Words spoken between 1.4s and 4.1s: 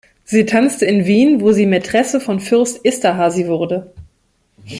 wo sie Maitresse von Fürst Esterhazy wurde.